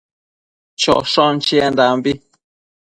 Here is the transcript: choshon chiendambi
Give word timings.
choshon 0.81 1.33
chiendambi 1.45 2.11